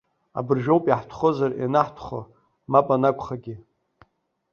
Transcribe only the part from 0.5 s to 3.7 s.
ауп иаҳтәхозар ианаҳтәхо, мап анакәхагьы.